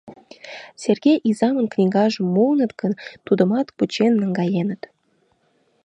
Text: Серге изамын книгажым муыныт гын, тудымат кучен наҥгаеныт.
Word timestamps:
Серге 0.81 1.13
изамын 1.29 1.67
книгажым 1.73 2.27
муыныт 2.35 2.71
гын, 2.81 2.91
тудымат 3.25 3.67
кучен 3.77 4.13
наҥгаеныт. 4.21 4.81